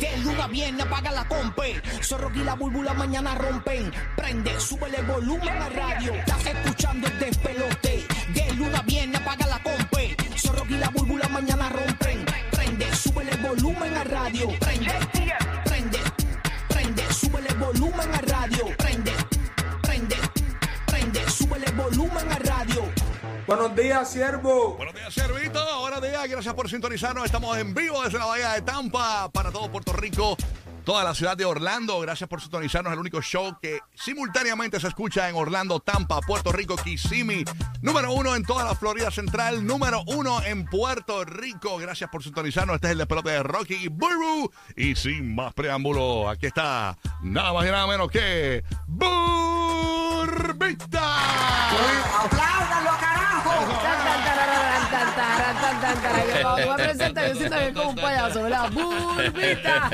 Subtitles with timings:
[0.00, 1.80] De luna viene, apaga la compe.
[2.02, 3.92] Zorro y la búlbula mañana rompen.
[4.16, 6.14] Prende, súbele el volumen a radio.
[6.14, 8.06] Estás escuchando el despelote.
[8.34, 10.16] De luna viene, apaga la compe.
[10.36, 12.24] Zorro y la búlbula mañana rompen.
[12.50, 14.48] Prende, súbele el volumen a radio.
[14.58, 14.92] Prende,
[15.64, 15.98] prende,
[16.68, 18.76] prende, súbele el volumen a radio.
[18.76, 19.12] Prende,
[19.82, 20.16] prende,
[20.86, 22.53] prende, súbele el volumen a radio.
[23.46, 24.74] Buenos días, siervo.
[24.76, 25.62] Buenos días, Servito.
[25.80, 26.26] Buenos días.
[26.28, 27.26] Gracias por sintonizarnos.
[27.26, 30.34] Estamos en vivo desde la Bahía de Tampa para todo Puerto Rico,
[30.82, 32.00] toda la ciudad de Orlando.
[32.00, 32.90] Gracias por sintonizarnos.
[32.94, 37.44] El único show que simultáneamente se escucha en Orlando, Tampa, Puerto Rico, Kissimmee.
[37.82, 39.66] Número uno en toda la Florida Central.
[39.66, 41.76] Número uno en Puerto Rico.
[41.76, 42.76] Gracias por sintonizarnos.
[42.76, 44.50] Este es el despelote de Rocky y Burbu.
[44.74, 50.14] Y sin más preámbulo, aquí está nada más y nada menos que Burbita.
[56.42, 58.70] Cuando me presenta, yo siento que es como un payaso, ¿verdad?
[58.72, 59.90] ¡Burbita!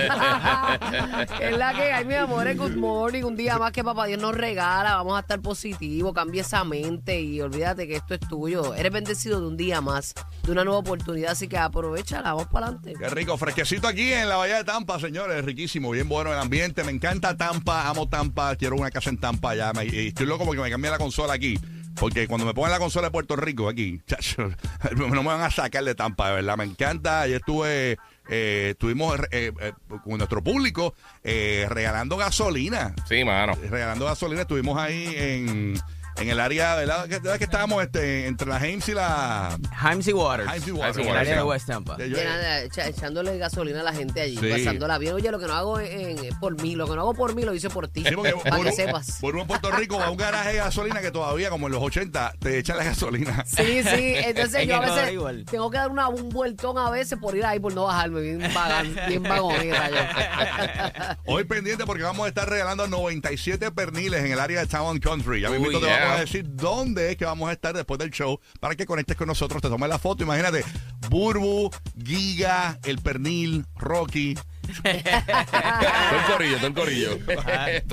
[1.40, 3.22] es la que hay, mi amor, good morning.
[3.24, 4.96] Un día más que papá Dios nos regala.
[4.96, 6.12] Vamos a estar positivos.
[6.14, 8.74] Cambia esa mente y olvídate que esto es tuyo.
[8.74, 11.32] Eres bendecido de un día más, de una nueva oportunidad.
[11.32, 12.94] Así que aprovechala, vamos para adelante.
[12.98, 15.44] Qué rico, fresquecito aquí en la Bahía de Tampa, señores.
[15.44, 16.82] Riquísimo, bien bueno el ambiente.
[16.84, 18.56] Me encanta Tampa, amo Tampa.
[18.56, 19.72] Quiero una casa en Tampa ya.
[19.72, 21.58] Me- y estoy loco porque me cambié la consola aquí.
[22.00, 24.50] Porque cuando me pongan la consola de Puerto Rico aquí, chacho,
[24.96, 26.56] no me van a sacar de Tampa, de verdad.
[26.56, 27.20] Me encanta.
[27.20, 27.98] Ayer estuve,
[28.30, 32.94] eh, estuvimos eh, eh, con nuestro público eh, regalando gasolina.
[33.06, 33.52] Sí, mano.
[33.68, 34.42] Regalando gasolina.
[34.42, 35.74] Estuvimos ahí en,
[36.16, 37.06] en el área, ¿verdad?
[37.08, 39.58] Que, que estábamos este, entre la James y la...
[39.78, 40.48] Hamsey Waters.
[40.50, 41.06] Hamsey En Waters.
[41.06, 41.42] el área de.
[41.42, 41.96] West Tampa.
[41.98, 44.48] Yo- Llena de- echa- echándole gasolina a la gente allí, Sí.
[44.50, 45.14] pasándola bien.
[45.14, 47.42] Oye, lo que no hago en- en- por mí, lo que no hago por mí,
[47.42, 48.04] lo hice por ti.
[48.06, 49.18] Sí, porque para por, que sepas.
[49.20, 51.82] por un Puerto Rico va a un garaje de gasolina que todavía, como en los
[51.82, 53.44] 80, te echan la gasolina.
[53.46, 54.14] Sí, sí.
[54.24, 55.44] Entonces Es yo a no, veces igual.
[55.50, 58.20] tengo que dar una, un vueltón a veces por ir ahí, por no bajarme.
[58.20, 61.32] Bien, vagan, bien vagonera yo.
[61.32, 65.40] Hoy pendiente porque vamos a estar regalando 97 perniles en el área de Town Country.
[65.40, 65.99] Ya te yeah.
[66.00, 69.16] Vamos a decir dónde es que vamos a estar después del show para que conectes
[69.16, 70.22] con nosotros, te tomes la foto.
[70.22, 70.64] Imagínate,
[71.08, 71.70] Burbu,
[72.04, 74.36] Giga, El Pernil, Rocky.
[74.82, 77.18] Todo el corillo, todo el corillo.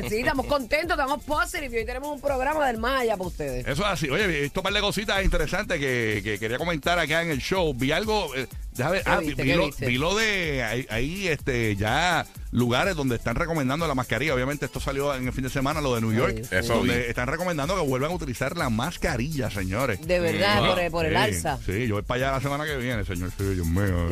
[0.10, 1.76] Sí, estamos contentos, estamos positive.
[1.76, 3.68] y Hoy tenemos un programa del Maya para ustedes.
[3.68, 4.10] Eso es así.
[4.10, 7.40] Oye, he visto un par de cositas interesantes que, que quería comentar acá en el
[7.40, 7.74] show.
[7.74, 9.86] Vi algo, eh, déjame ver, ¿Qué ah, vi, lo, viste?
[9.86, 14.34] vi lo de ahí, ahí, este, ya lugares donde están recomendando la mascarilla.
[14.36, 16.46] Obviamente esto salió en el fin de semana, lo de New York.
[16.52, 17.04] Eso donde vi.
[17.06, 20.06] están recomendando que vuelvan a utilizar la mascarilla, señores.
[20.06, 21.60] De verdad, por, el- por el Sí, alza.
[21.66, 23.32] Sí, yo voy para allá la semana que viene, señor.
[23.38, 24.10] Sí, Dios mío.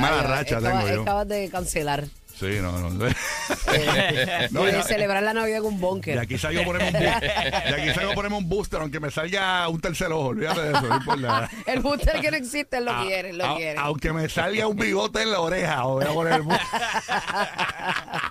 [0.00, 1.02] Mala racha acaba- tengo yo.
[1.02, 2.04] Acabas de cancelar.
[2.40, 2.88] Sí, no, no.
[2.90, 3.04] No,
[4.64, 6.18] de ya- celebrar la Navidad con un De bunker.
[6.18, 7.32] aquí salgo ponemos un booster.
[7.74, 10.28] De aquí salgo ponemos un booster, aunque me salga un tercer ojo.
[10.28, 11.50] Olvídate de eso, no importa.
[11.66, 13.78] El booster que no existe, él lo Ah, quiere, lo a- quiere.
[13.78, 16.66] Aunque me salga un bigote en la oreja, voy a poner el booster.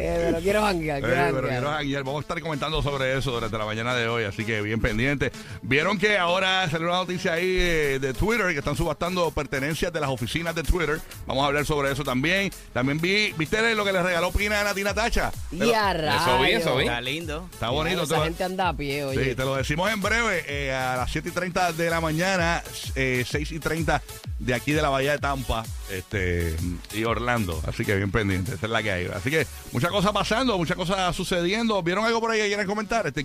[0.00, 1.48] Eh, pero quiero janguear, Eh, quiero pero janguear.
[1.60, 2.04] quiero janguear.
[2.04, 5.32] Vamos a estar comentando sobre eso durante la mañana de hoy, así que bien pendiente.
[5.62, 10.00] Vieron que ahora salió una noticia ahí eh, de Twitter que están subastando pertenencias de
[10.00, 11.00] las oficinas de Twitter.
[11.26, 12.50] Vamos a hablar sobre eso también.
[12.72, 15.32] También vi, ¿viste lo que le regaló Pina a Natina Tacha?
[15.50, 16.84] Y a Eso vi, eso vi.
[16.84, 17.48] Está lindo.
[17.52, 18.02] Está bonito.
[18.02, 19.24] Esa gente anda a pie, oye.
[19.30, 22.62] Sí, te lo decimos en breve, eh, a las 7 y 30 de la mañana,
[22.94, 24.02] eh, 6 y 30
[24.38, 26.54] de aquí de la Bahía de Tampa este
[26.94, 27.60] y Orlando.
[27.66, 29.06] Así que bien pendiente, esa es la que hay.
[29.06, 31.82] Así que muchas cosas pasando, muchas cosas sucediendo.
[31.82, 33.06] ¿Vieron algo por ahí que quieren comentar?
[33.06, 33.24] Este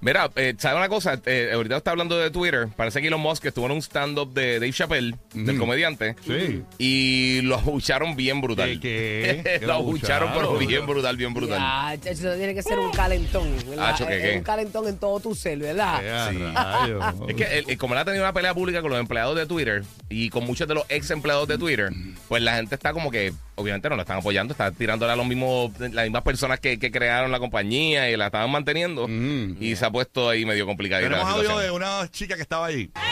[0.00, 1.20] Mira, eh, ¿sabes una cosa?
[1.26, 2.68] Eh, ahorita está hablando de Twitter.
[2.76, 6.16] Parece que Elon Musk estuvo en un stand-up de Dave Chappelle, del comediante.
[6.26, 6.62] Sí.
[6.78, 8.80] Y lo abucharon bien brutal.
[8.80, 9.58] ¿Qué, qué?
[9.60, 11.58] ¿Qué lo abucharon, pero bien brutal, bien brutal.
[11.58, 13.48] Ya, eso tiene que ser un calentón.
[13.68, 13.90] ¿verdad?
[13.90, 14.38] Acho, ¿qué, Es qué?
[14.38, 16.30] Un calentón en todo tu cel, ¿verdad?
[16.30, 16.38] Sí.
[17.32, 20.30] Es que como él ha tenido una pelea pública con los empleados de Twitter y
[20.30, 21.90] con muchos de los ex empleados de Twitter,
[22.28, 25.26] pues la gente está como que, obviamente no lo están apoyando, está tirándole a los
[25.26, 29.06] mismos, las mismas personas que, que crearon la compañía y la estaban manteniendo.
[29.08, 29.56] Mm.
[29.60, 31.70] Y se ha puesto ahí medio complicadita la Tenemos audio situación.
[31.70, 32.90] de una chica que estaba allí.
[32.94, 33.02] No.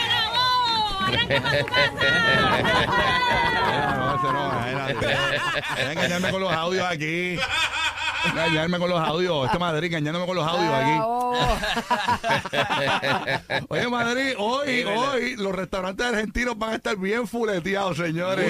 [8.29, 9.45] Engañarme con los audios.
[9.45, 11.01] Este Madrid engañándome con los audios aquí.
[13.69, 18.45] Oye, Madrid, hoy, hoy los restaurantes argentinos van a estar bien fuleteados, señores.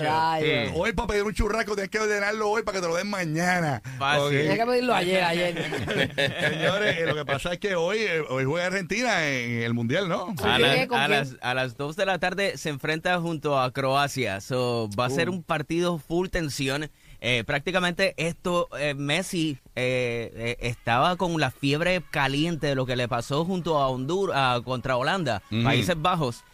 [0.00, 0.72] Rayos.
[0.74, 3.82] Hoy para pedir un churrasco tienes que ordenarlo hoy para que te lo den mañana.
[3.98, 4.22] Fácil.
[4.24, 4.30] Ok.
[4.30, 5.54] Tenía que pedirlo ayer, ayer.
[6.50, 10.08] Señores, eh, lo que pasa es que hoy, eh, hoy juega Argentina en el Mundial,
[10.08, 10.34] ¿no?
[10.42, 10.62] A, ¿Sí?
[10.62, 14.40] las- ¿Con a las, a las 2 de la tarde se enfrenta junto a Croacia.
[14.40, 16.90] So, va a ser un partido full tensión.
[17.26, 22.96] Eh, prácticamente esto, eh, Messi eh, eh, estaba con la fiebre caliente de lo que
[22.96, 26.44] le pasó junto a Honduras contra Holanda, Países Bajos.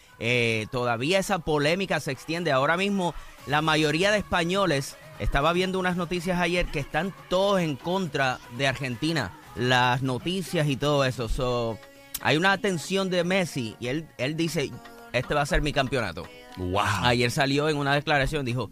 [0.71, 2.53] Todavía esa polémica se extiende.
[2.53, 3.17] Ahora mismo
[3.49, 8.69] la mayoría de españoles, estaba viendo unas noticias ayer que están todos en contra de
[8.69, 9.33] Argentina.
[9.57, 11.29] Las noticias y todo eso.
[11.29, 11.81] So,
[12.23, 14.71] hay una atención de Messi y él, él dice,
[15.13, 16.29] este va a ser mi campeonato.
[16.59, 17.03] Wow.
[17.03, 18.71] Ayer salió en una declaración, dijo,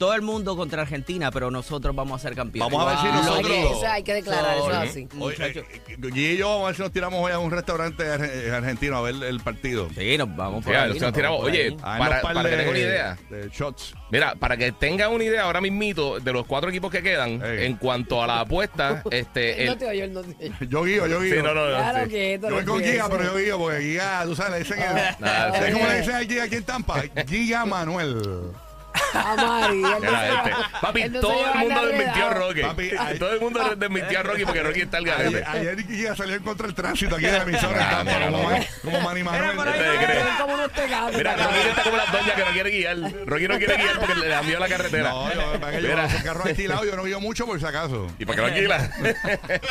[0.00, 2.72] todo el mundo contra Argentina, pero nosotros vamos a ser campeones.
[2.72, 5.08] Vamos a ver si nosotros- Oye, eso hay que declarar, eso es So, así.
[5.12, 5.60] Hoy, muchacho.
[5.60, 8.02] eh, eh, Guille y yo vamos a ver si nos tiramos hoy a un restaurante
[8.06, 9.90] eh, argentino a ver el partido.
[9.94, 11.38] Sí, nos vamos por Ya, ahí, nos nos tiramos.
[11.40, 11.76] vamos por Oye, ahí.
[11.82, 13.18] A darnos para, par para que tengan una idea.
[13.28, 13.94] de shots.
[14.10, 17.76] Mira, para que tengan una idea ahora mismito de los cuatro equipos que quedan, en
[17.76, 20.54] cuanto a la apuesta, este, no el, te oyó, él no te oyó.
[20.66, 21.34] Yo guío, yo guío.
[21.36, 22.10] Sí, no, no, no, Claro sí.
[22.10, 24.78] que esto Yo voy con Giga, pero yo guío porque Giga, tú sabes, le dicen
[24.80, 25.72] el, Nada, ¿Sabes sí.
[25.74, 27.02] cómo le dicen al Giga aquí en Tampa?
[27.28, 28.22] Giga Manuel.
[29.12, 29.68] A no
[30.00, 32.30] Mira, este, papi, él no todo el mundo desmintió a.
[32.34, 32.60] Rocky.
[32.62, 35.44] Papi, ay- todo el mundo desmintió a Rocky porque Rocky está al Ayer, garete.
[35.46, 38.42] ayer Giga salió en contra del tránsito aquí de la emisora Ah, Tampa, mira, como,
[38.42, 38.50] no.
[38.50, 39.56] Man- como Manny Manuel.
[39.72, 40.24] ¿Te crees?
[40.26, 41.16] Son como unos tegados.
[41.16, 42.96] Mira, Rocky está como las doñas que no quiere guiar.
[43.26, 45.10] Rocky no quiere guiar porque le cambió la carretera.
[45.10, 46.02] No, yo, para que yo Mira.
[46.08, 48.06] con carro alquilado, yo no guío mucho por si acaso.
[48.18, 48.90] ¿Y para qué lo alquila?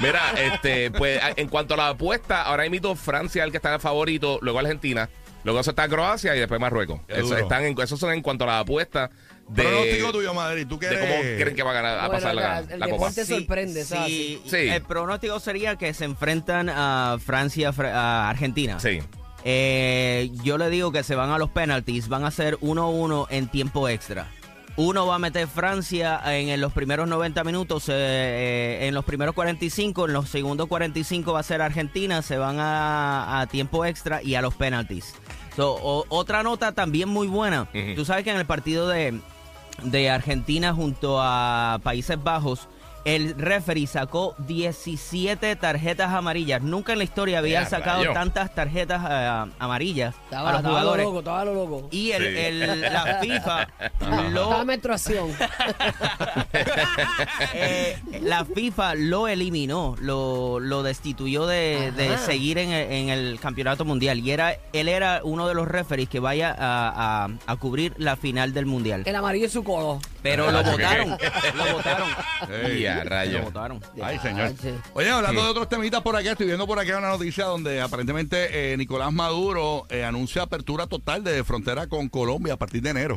[0.00, 3.58] Mira, este, pues a- en cuanto a la apuesta, ahora mismo Francia es el que
[3.58, 5.08] está favorito, luego Argentina,
[5.44, 7.00] luego eso está Croacia y después Marruecos.
[7.08, 9.10] Eso, están en, esos son en cuanto a la apuesta
[9.48, 10.66] de, Pronóstico tuyo, Madrid.
[10.68, 12.74] ¿Tú qué de cómo creen que va a, ganar, a Bueno, pasar la, la- la
[12.74, 12.86] el copa.
[12.86, 14.56] deporte sorprende, sí, Sí.
[14.56, 18.80] El pronóstico sería que se enfrentan a Francia, Fra- a Argentina.
[18.80, 19.00] Sí.
[19.44, 23.48] Eh, yo le digo que se van a los penalties, van a ser 1-1 en
[23.48, 24.28] tiempo extra.
[24.76, 29.04] Uno va a meter Francia en, en los primeros 90 minutos, eh, eh, en los
[29.04, 33.84] primeros 45, en los segundos 45 va a ser Argentina, se van a, a tiempo
[33.84, 35.14] extra y a los penalties.
[35.54, 37.68] So, o- otra nota también muy buena.
[37.94, 39.20] Tú sabes que en el partido de,
[39.84, 42.66] de Argentina junto a Países Bajos,
[43.04, 46.62] el referee sacó 17 tarjetas amarillas.
[46.62, 48.12] Nunca en la historia había sacado rayo.
[48.12, 51.04] tantas tarjetas eh, amarillas Estaba, a los estaba lo jugadores.
[51.06, 51.88] loco, estaba lo loco.
[51.90, 52.38] Y el, Sí.
[52.40, 55.30] el- la FIFA Estaba lo, menstruación.
[57.54, 63.38] eh, la FIFA lo eliminó, lo, lo destituyó de, de seguir en el, en el
[63.40, 64.18] campeonato mundial.
[64.20, 68.16] Y era él era uno de los referees que vaya a, a- a cubrir la
[68.16, 69.02] final del mundial.
[69.04, 70.00] El amarillo es su codo.
[70.24, 71.10] Pero lo Ah, votaron,
[71.54, 72.08] lo votaron.
[72.78, 73.38] Y a rayo.
[73.40, 73.80] Lo votaron.
[74.02, 74.52] Ay, señor.
[74.94, 78.72] Oye, hablando de otros temitas por acá, estoy viendo por acá una noticia donde aparentemente
[78.72, 83.16] eh, Nicolás Maduro eh, anuncia apertura total de frontera con Colombia a partir de enero.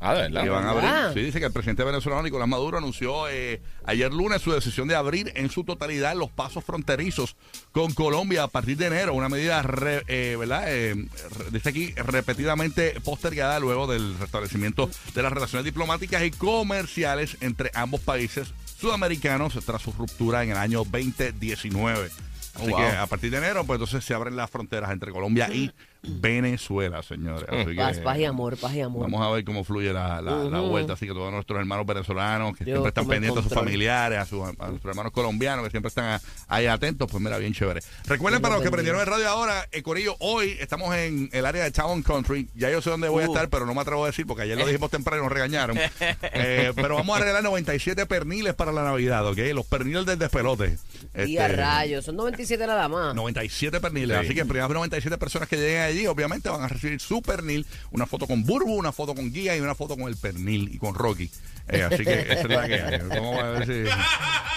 [0.00, 0.42] Ah, de verdad.
[0.44, 0.88] Que van a abrir.
[0.88, 1.10] Ah.
[1.12, 4.94] Sí, dice que el presidente venezolano Nicolás Maduro anunció eh, ayer lunes su decisión de
[4.94, 7.34] abrir en su totalidad los pasos fronterizos
[7.72, 9.14] con Colombia a partir de enero.
[9.14, 10.64] Una medida, re- eh, ¿verdad?
[10.68, 17.36] Eh, re- dice aquí, repetidamente postergada luego del restablecimiento de las relaciones diplomáticas y comerciales
[17.40, 18.48] entre ambos países
[18.80, 22.06] sudamericanos tras su ruptura en el año 2019.
[22.06, 22.14] Así
[22.60, 22.76] Oh, wow.
[22.78, 25.70] que a partir de enero, pues entonces se abren las fronteras entre Colombia y
[26.02, 27.48] Venezuela, señores.
[27.48, 29.02] Así Paz, que- paz y amor, paz y amor.
[29.02, 30.92] Vamos a ver cómo fluye la, la- vuelta.
[30.94, 34.24] Así que todos nuestros hermanos venezolanos que Dios, siempre están pendientes a sus familiares, a,
[34.24, 37.80] sus, a nuestros hermanos colombianos que siempre están a- ahí atentos, pues mira, bien chévere.
[38.06, 41.46] Recuerden Dios para los que prendieron el radio ahora, eh, Corillo, hoy estamos en el
[41.46, 42.48] área de Town Country.
[42.54, 43.32] Ya yo sé dónde voy a Uh.
[43.34, 45.78] estar, pero no me atrevo a decir porque ayer lo dijimos temprano y nos regañaron.
[46.40, 49.38] Eh, pero vamos a regalar 97 perniles para la Navidad, ¿ok?
[49.54, 50.76] Los perniles del despelote.
[51.26, 53.14] Y a Este, rayos, son 97 nada más.
[53.14, 54.18] 97 perniles.
[54.20, 54.26] Sí.
[54.26, 58.06] Así que primeras 97 personas que lleguen allí, obviamente van a recibir su pernil, una
[58.06, 60.94] foto con Burbu, una foto con Guía y una foto con el pernil y con
[60.94, 61.30] Rocky.
[61.70, 62.98] Eh, así que esa es la que hay.
[63.08, 63.72] Vamos a ver si.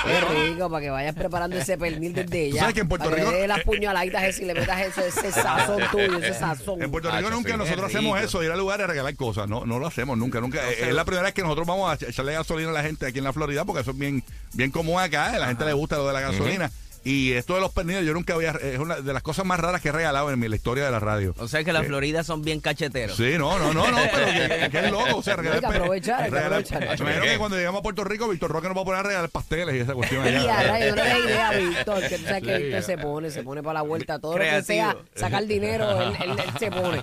[0.04, 2.62] Qué rico, para que vayas preparando ese pernil desde ya.
[2.62, 4.54] sabes que en Puerto para Rico- Que le dé las eh, puñaladitas esas y le
[4.54, 6.82] metas ese, ese sazón tuyo, ese sazón.
[6.82, 8.26] En Puerto Ah, Rico sí, nunca nosotros hacemos rico.
[8.28, 9.50] eso, ir a lugares a regalar cosas.
[9.50, 10.68] No, no lo hacemos nunca, nunca.
[10.72, 13.18] Eh, es la primera vez que nosotros vamos a echarle gasolina a la gente aquí
[13.18, 14.24] en la Florida, porque eso es bien,
[14.54, 15.32] bien común acá.
[15.34, 16.72] A la gente le gusta lo de la gasolina.
[17.04, 18.52] Y esto de los pernillos, yo nunca había.
[18.52, 20.92] Es una de las cosas más raras que he regalado en mi la historia de
[20.92, 21.34] la radio.
[21.40, 23.18] O sea que la Florida son bien cacheteros.
[23.18, 25.18] Sí, no, no, no, no, pero que, que es loco.
[25.18, 27.22] O sea, regalar Hay que aprovechar, hay que aprovechar.
[27.22, 29.76] Que cuando llegamos a Puerto Rico, Víctor Roque nos va a poner a regalar pasteles
[29.76, 30.64] y esa cuestión Y allá.
[30.64, 32.58] rayos, no le idea, Víctor, que tú sabes que.
[32.58, 36.14] Víctor se pone, se pone para la vuelta, todo lo que sea, sacar dinero, él,
[36.24, 37.02] él- él se pone.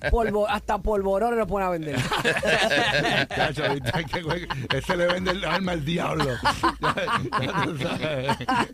[0.10, 1.96] Polvo, hasta polvorones lo pone a vender.
[3.36, 4.04] Chacho, ¿viste?
[4.68, 6.30] Que ese le vende el alma al diablo.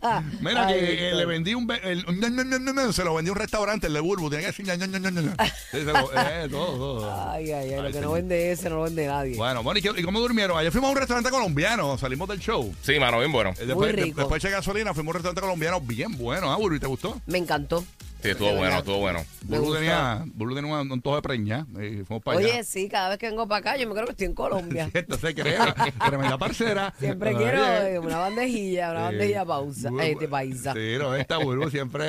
[0.41, 1.67] Mira, Ay, que eh, le vendí un.
[1.67, 3.99] be- el- no, no, no, no, no, se lo vendí a un restaurante, el de
[3.99, 4.29] Burbu.
[4.29, 4.65] Tiene que decir.
[4.65, 5.35] ña, ña, ña, ña, ña.
[5.71, 7.29] Sí, se lo- eh, todo, todo.
[7.31, 8.05] Ay, ay, ay, lo que señor.
[8.05, 9.35] no vende ese no lo vende nadie.
[9.37, 10.57] Bueno, bueno, ¿y, qué- y cómo durmieron?
[10.57, 12.73] Ayer fuimos a un restaurante colombiano, salimos del show.
[12.81, 13.51] Sí, mano, bien bueno.
[13.59, 14.19] Eh, Después, de- rico.
[14.21, 16.51] después de gasolina, fuimos a un restaurante colombiano bien bueno.
[16.51, 16.75] ¿Ah, Burbu?
[16.75, 17.19] ¿Y te gustó?
[17.25, 17.83] Me encantó.
[18.21, 18.79] Sí, estuvo De bueno, verdad.
[18.79, 19.25] estuvo bueno.
[19.47, 19.75] Gustó.
[19.75, 21.65] tenía, Burbu tenía un antojo de preña.
[21.73, 22.47] Y fuimos para allá.
[22.49, 24.89] Oye, sí, cada vez que vengo para acá, yo me creo que estoy en Colombia.
[24.93, 25.73] Esto se crea.
[26.05, 26.93] Tremenda parcera.
[26.99, 29.03] Siempre quiero eh, una bandejilla, una Sí.
[29.05, 30.73] bandejilla pausa, eh, de paisa.
[30.73, 32.05] Sí, no, esta Burbu siempre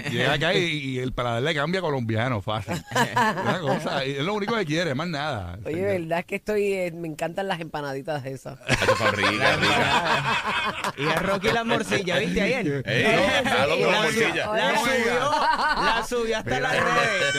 [0.00, 2.74] eh, llega acá y, y el paladar le cambia a colombiano, fácil.
[2.92, 5.58] Una cosa, y es lo único que quiere, más nada.
[5.64, 8.58] Oye, verdad es que estoy, eh, me encantan las empanaditas esas.
[8.68, 10.94] Estas son ricas, ricas.
[10.98, 12.84] Y a Rocky la morcilla, ¿viste ayer?
[12.88, 13.04] Sí,
[13.48, 15.27] a la- morcilla.
[15.30, 17.34] La subió hasta Mira, las redes.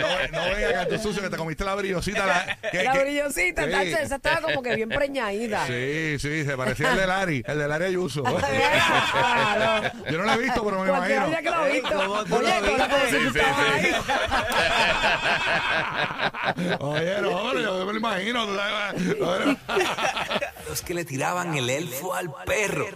[0.00, 0.08] No,
[0.38, 2.26] no venga, canto sucio, que te comiste la brillosita.
[2.26, 3.70] La, que- La que- brillosita, Sí.
[3.70, 5.66] tacho, esa estaba como que bien preñadita.
[5.66, 8.22] Sí, sí, se parecía al de Lari, el de Lari Ayuso.
[10.10, 11.26] Yo no lo he visto, pero me imagino.
[11.28, 11.88] día que lo he visto.
[11.94, 13.28] ¿Cómo tú Oye, lo como como si viste?
[13.28, 13.94] tú Sí, estabas sí, ahí.
[16.80, 18.42] Oye, no, yo me lo imagino.
[20.68, 22.86] Los que le tiraban el elfo al perro.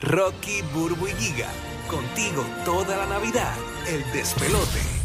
[0.00, 1.48] Rocky, Burbu y Giga.
[1.88, 3.56] Contigo toda la Navidad.
[3.86, 4.97] El despelote.